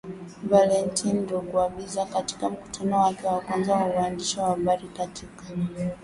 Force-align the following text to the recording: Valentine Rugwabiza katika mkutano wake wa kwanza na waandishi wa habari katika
Valentine 0.43 1.25
Rugwabiza 1.31 2.05
katika 2.05 2.49
mkutano 2.49 2.97
wake 2.99 3.27
wa 3.27 3.41
kwanza 3.41 3.75
na 3.75 3.85
waandishi 3.85 4.39
wa 4.39 4.49
habari 4.49 4.87
katika 4.87 5.43